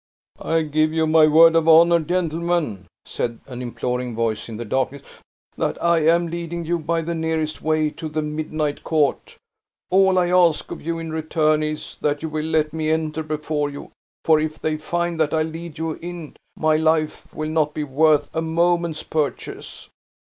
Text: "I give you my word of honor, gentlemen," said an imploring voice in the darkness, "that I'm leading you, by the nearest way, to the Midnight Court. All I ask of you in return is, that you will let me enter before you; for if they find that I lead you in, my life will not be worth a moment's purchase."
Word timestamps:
"I 0.39 0.63
give 0.63 0.91
you 0.93 1.05
my 1.05 1.27
word 1.27 1.53
of 1.55 1.67
honor, 1.67 1.99
gentlemen," 1.99 2.87
said 3.05 3.39
an 3.45 3.61
imploring 3.61 4.15
voice 4.15 4.49
in 4.49 4.57
the 4.57 4.65
darkness, 4.65 5.03
"that 5.57 5.77
I'm 5.79 6.25
leading 6.25 6.65
you, 6.65 6.79
by 6.79 7.03
the 7.03 7.13
nearest 7.13 7.61
way, 7.61 7.91
to 7.91 8.09
the 8.09 8.23
Midnight 8.23 8.83
Court. 8.83 9.37
All 9.91 10.17
I 10.17 10.31
ask 10.31 10.71
of 10.71 10.81
you 10.81 10.97
in 10.97 11.13
return 11.13 11.61
is, 11.61 11.97
that 12.01 12.23
you 12.23 12.29
will 12.29 12.45
let 12.47 12.73
me 12.73 12.89
enter 12.89 13.21
before 13.21 13.69
you; 13.69 13.91
for 14.25 14.39
if 14.39 14.57
they 14.59 14.75
find 14.75 15.19
that 15.19 15.35
I 15.35 15.43
lead 15.43 15.77
you 15.77 15.91
in, 15.91 16.35
my 16.57 16.77
life 16.77 17.31
will 17.31 17.51
not 17.51 17.75
be 17.75 17.83
worth 17.83 18.27
a 18.35 18.41
moment's 18.41 19.03
purchase." 19.03 19.87